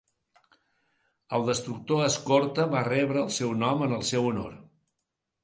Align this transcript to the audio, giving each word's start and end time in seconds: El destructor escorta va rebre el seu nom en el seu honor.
El 1.37 1.45
destructor 1.49 2.01
escorta 2.07 2.67
va 2.73 2.83
rebre 2.89 3.23
el 3.27 3.31
seu 3.37 3.53
nom 3.61 3.87
en 3.91 3.95
el 4.01 4.09
seu 4.11 4.27
honor. 4.33 4.59